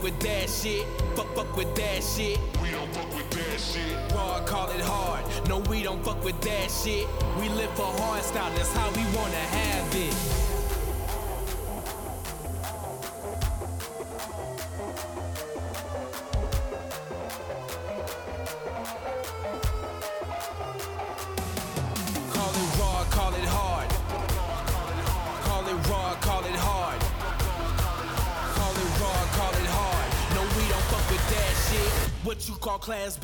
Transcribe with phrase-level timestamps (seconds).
[0.00, 0.86] fuck with that shit.
[1.14, 2.38] Fuck, fuck with that shit.
[2.62, 4.14] We don't fuck with that shit.
[4.14, 5.24] Raw, call it hard.
[5.48, 7.06] No, we don't fuck with that shit.
[7.38, 10.39] We live for hard style, that's how we wanna have it.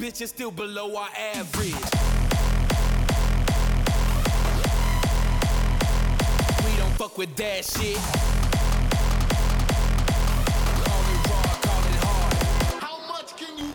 [0.07, 1.73] Bitch, is still below our average.
[6.65, 7.97] We don't fuck with that shit.
[10.85, 12.35] Call it raw, call it hard.
[12.85, 13.73] How much can you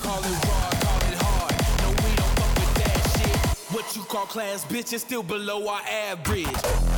[0.00, 1.54] Call it raw, call it hard.
[1.82, 3.36] No, we don't fuck with that shit.
[3.74, 6.91] What you call class, bitch, is still below our average.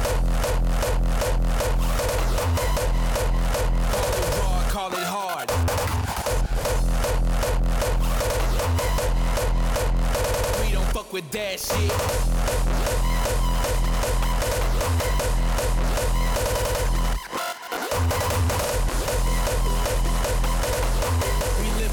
[11.15, 11.31] We live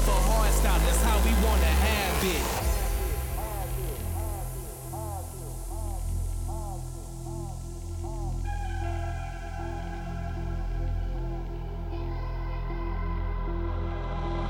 [0.00, 0.50] for hard
[0.82, 2.44] that's how we wanna have it.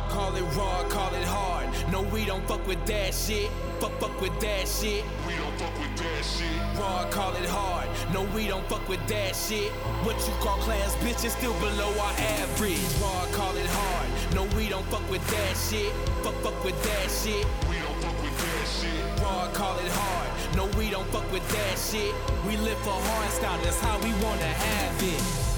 [0.09, 1.69] Call it raw, call it hard.
[1.93, 2.87] No we don't fuck with that shit.
[2.87, 3.51] with that shit.
[3.79, 5.05] Fuck, fuck with that shit.
[5.27, 6.79] We don't fuck with that shit.
[6.79, 7.89] Raw, call it hard.
[8.13, 9.71] No, we don't fuck with that shit.
[10.05, 12.83] What you call class, bitch, is still below our average.
[13.01, 14.09] Raw, call it hard.
[14.35, 15.93] No, we don't fuck with that shit.
[16.25, 17.47] Fuck, fuck with that shit.
[17.71, 19.23] We don't fuck with that shit.
[19.23, 20.57] Raw, call it hard.
[20.57, 22.15] No, we don't fuck with that shit.
[22.47, 25.52] We live for hard style, that's how we wanna have it.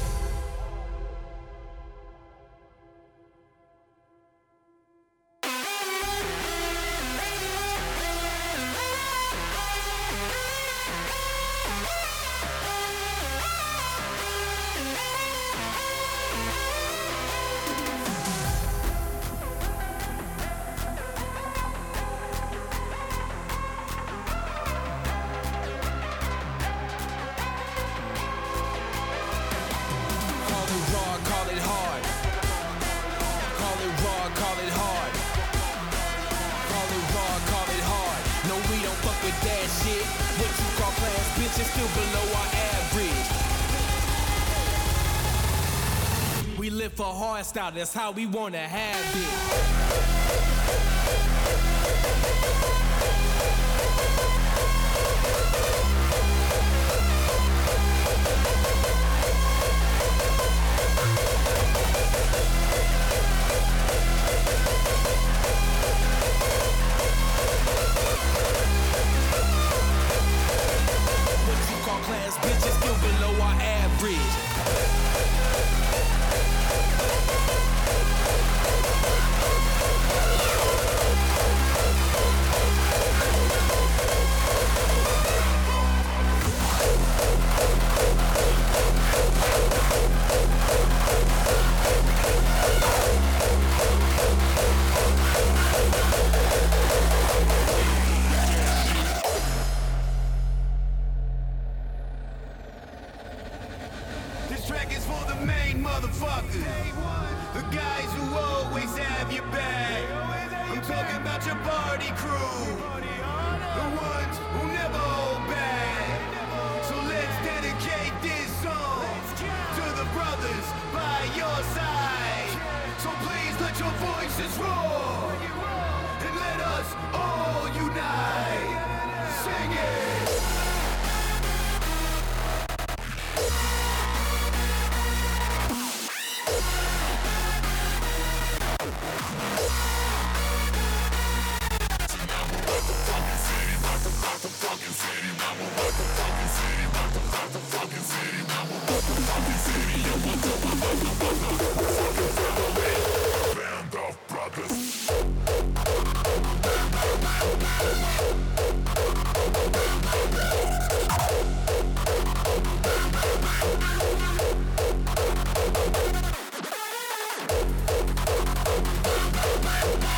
[47.75, 49.74] That's how we wanna have What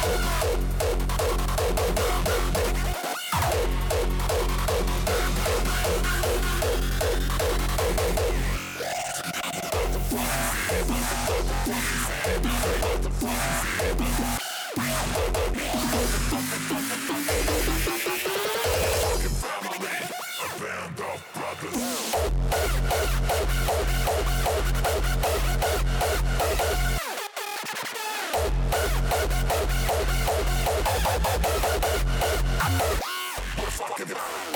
[0.07, 0.37] Brothers.
[34.09, 34.56] Thank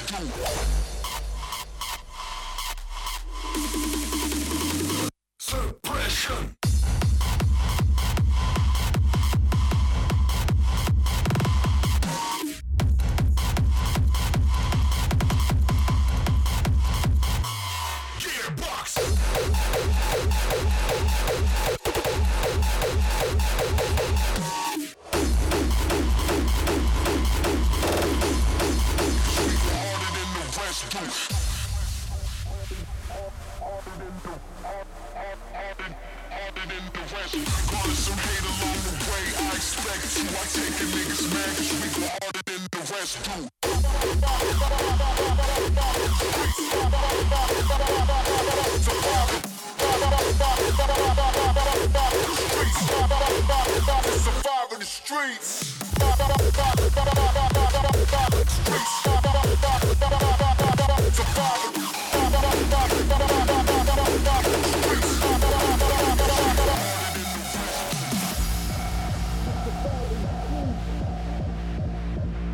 [0.00, 0.91] Let's.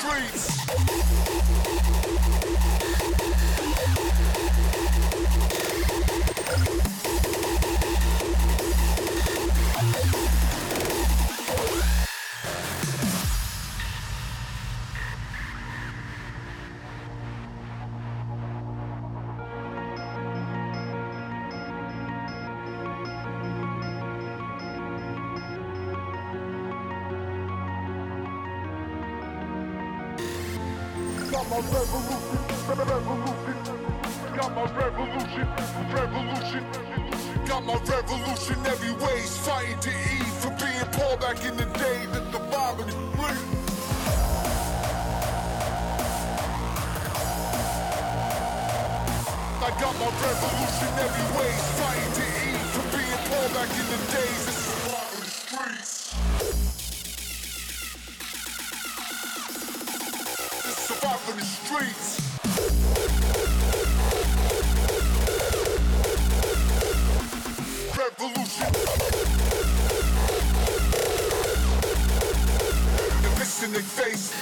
[0.00, 0.49] streets.
[73.82, 74.39] face.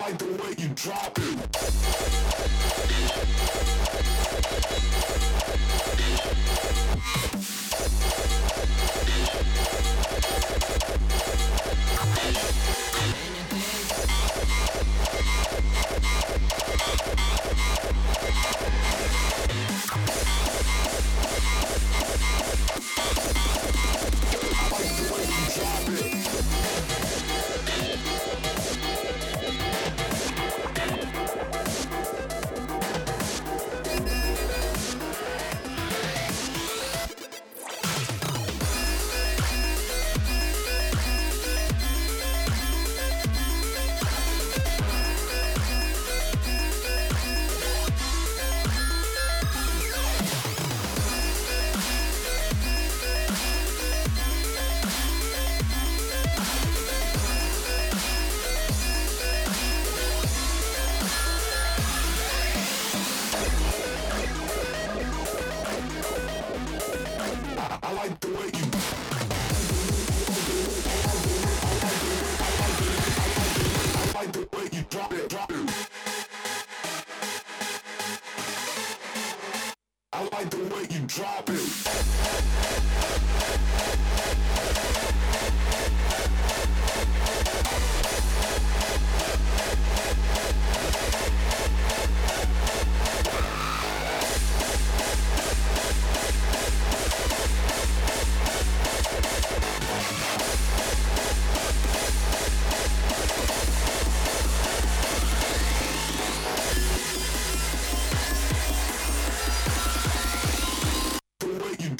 [0.00, 1.40] like the way you drop it.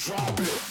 [0.03, 0.70] drop it.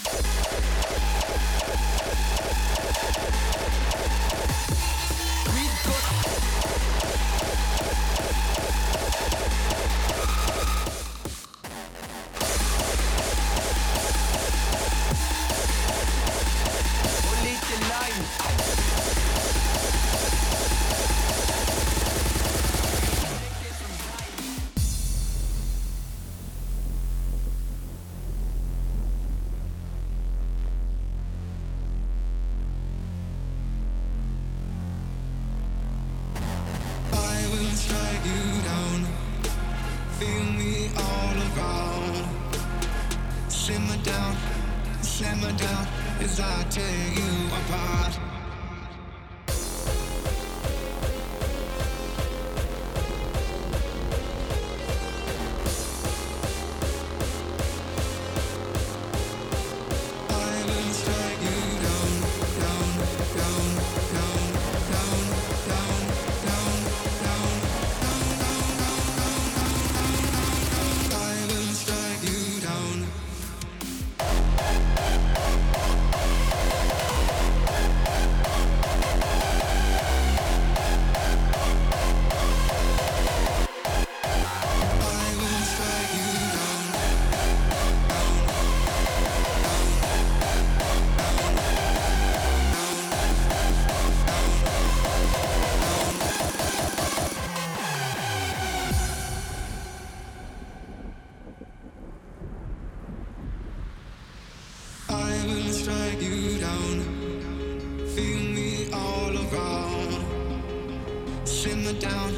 [112.01, 112.33] down,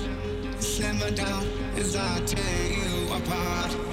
[0.58, 1.46] simmer down
[1.76, 3.91] as I tear you apart.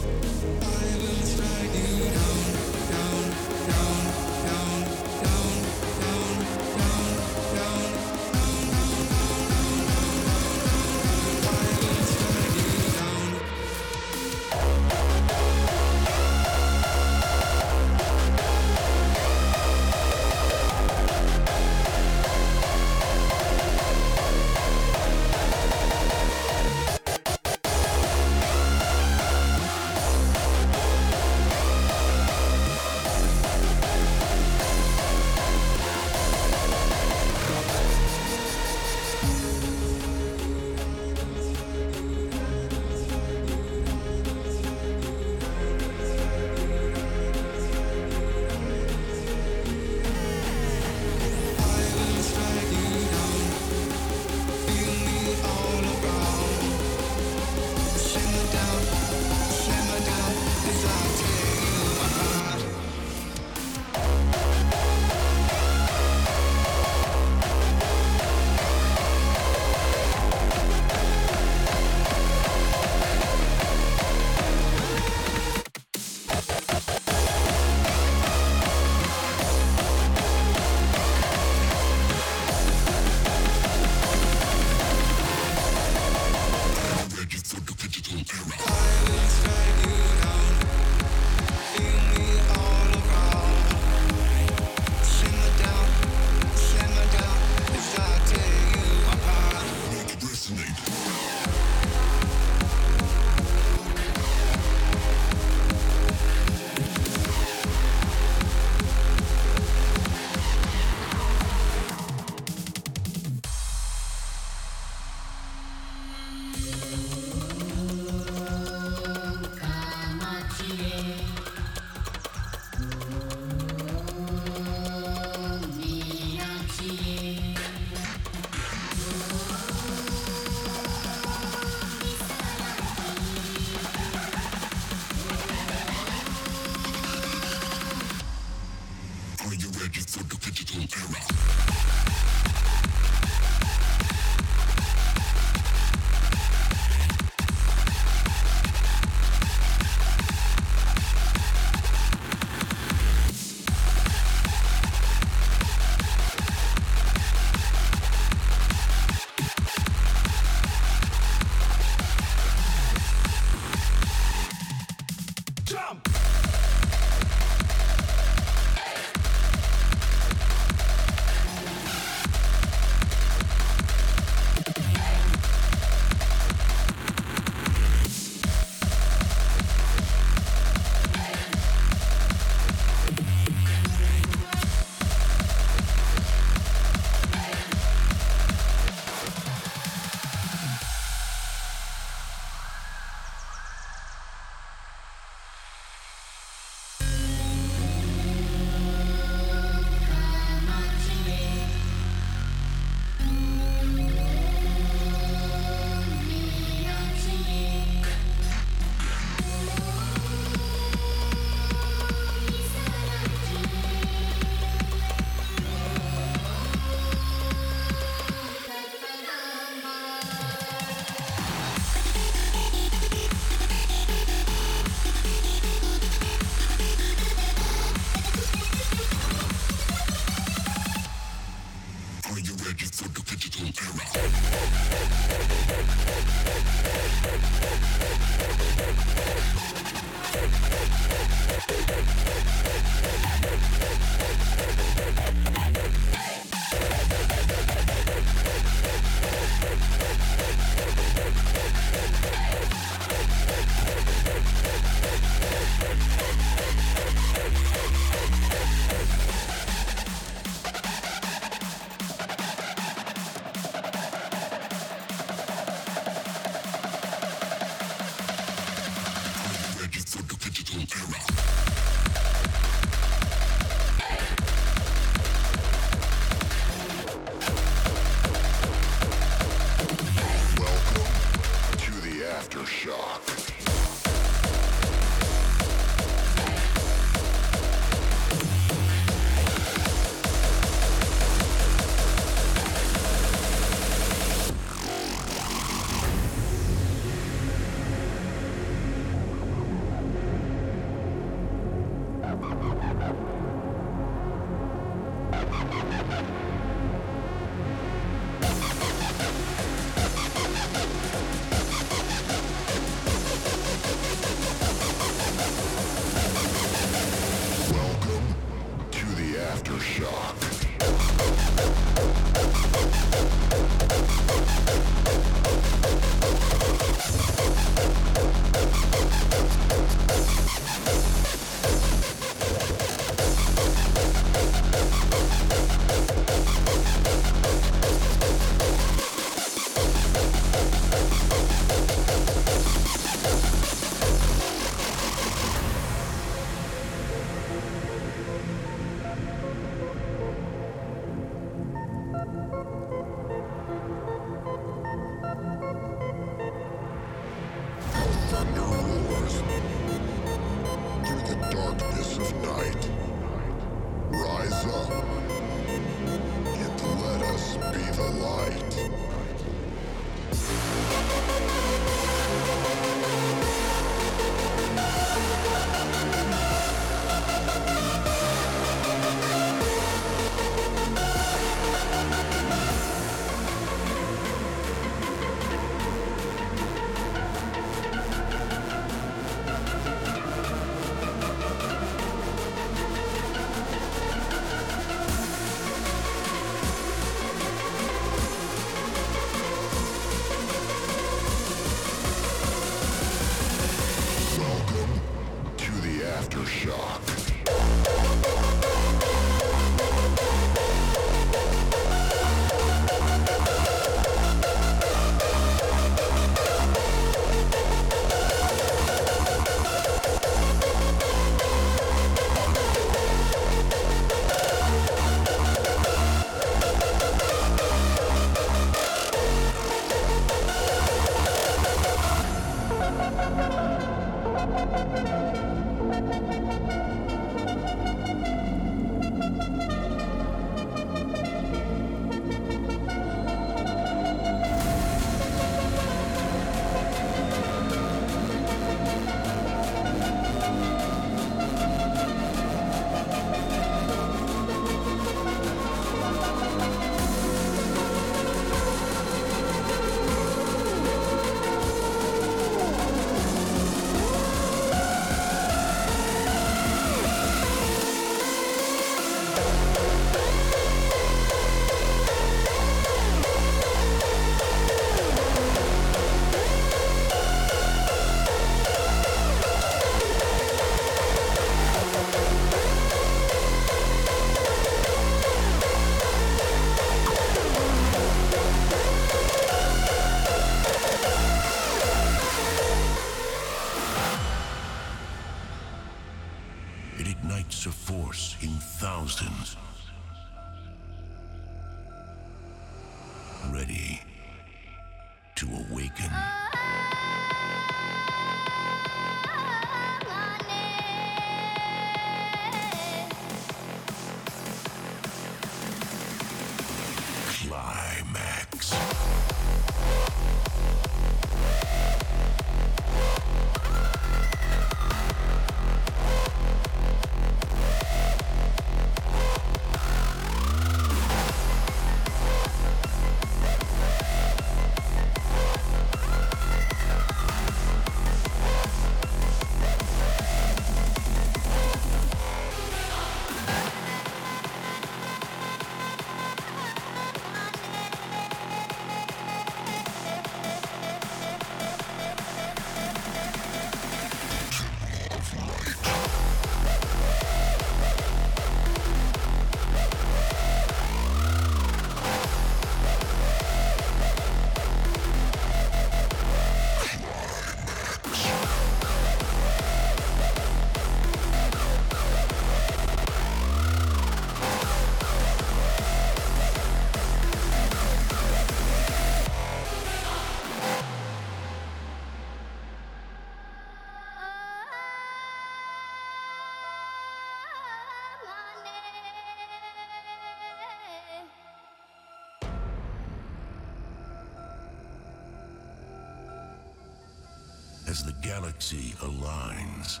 [598.60, 600.00] Galaxy aligns.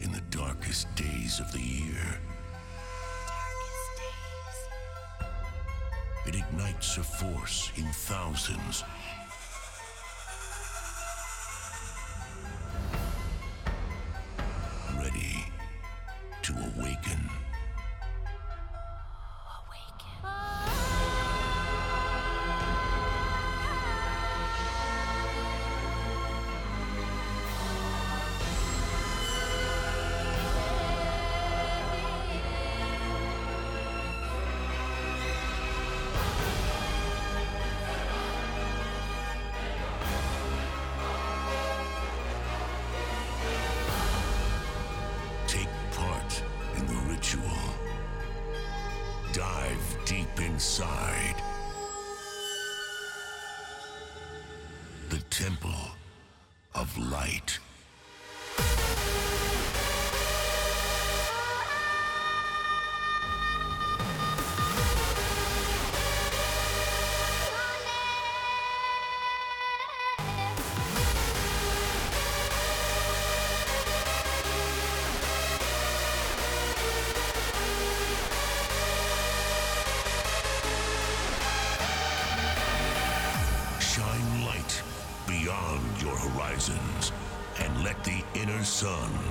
[0.00, 2.20] In the darkest days of the year,
[6.26, 8.84] it ignites a force in thousands.
[88.80, 89.29] Sun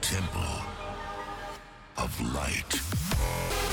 [0.00, 0.62] Temple
[1.96, 3.67] of Light.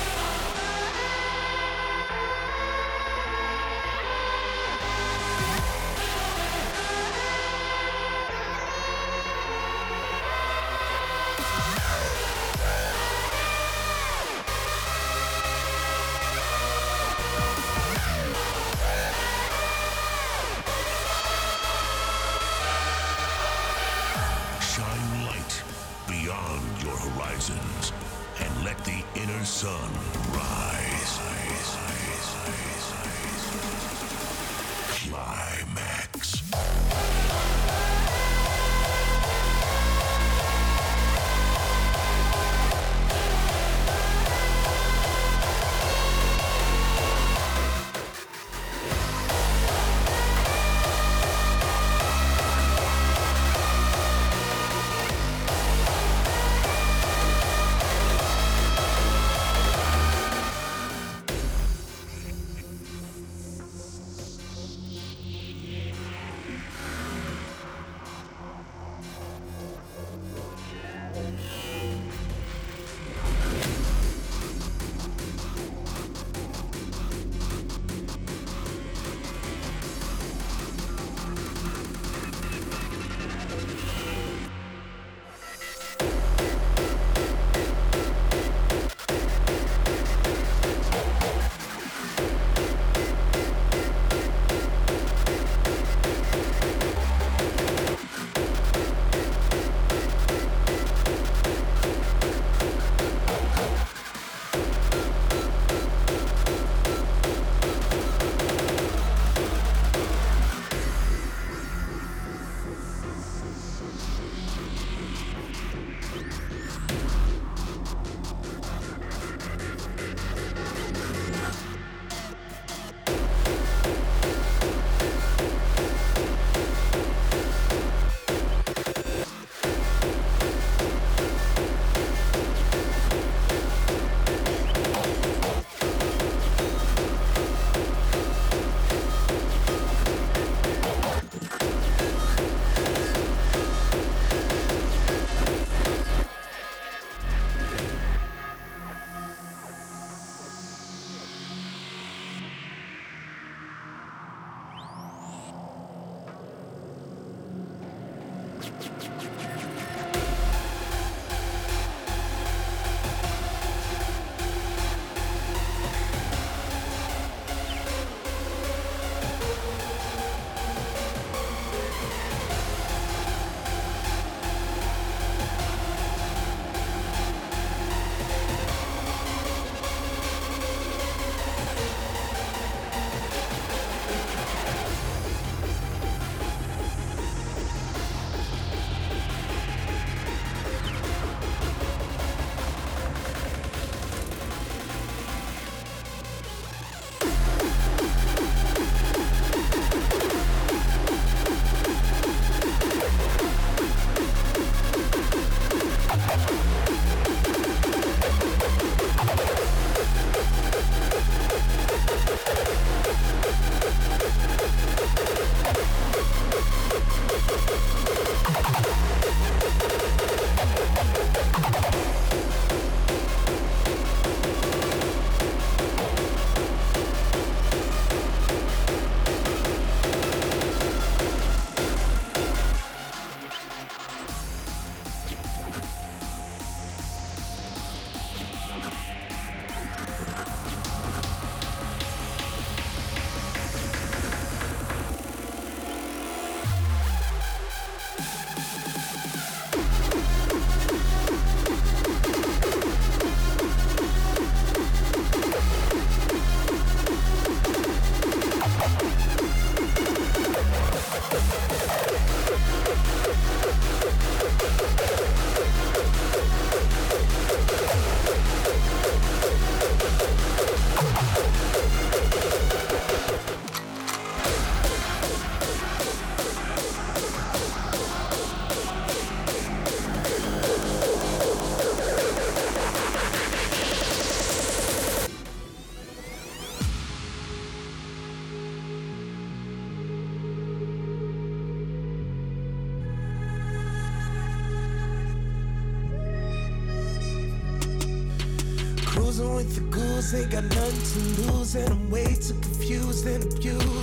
[300.35, 303.94] ain't got nothing to lose, and I'm way too confused and abused.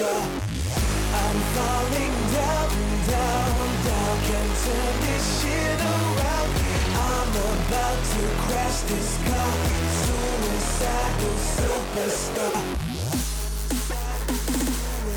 [0.00, 2.70] I'm falling down,
[3.10, 3.50] down,
[3.82, 4.14] down.
[4.28, 6.50] Can't turn this shit around.
[6.94, 9.52] I'm about to crash this car.
[9.98, 12.54] Suicidal superstar.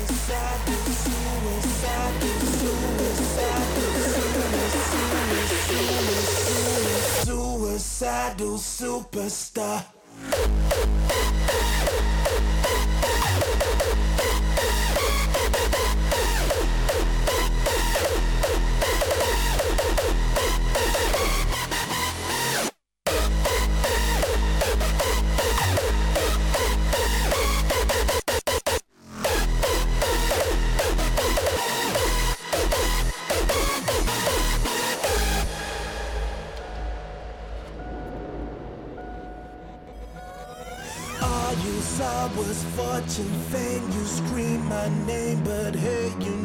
[0.02, 3.94] Suicidal, suicidal, suicidal,
[4.42, 5.38] suicidal,
[7.22, 9.78] suicidal superstar.
[42.92, 46.41] Watching fame, you scream my name, but hey, you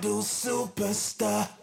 [0.00, 1.57] do superstar.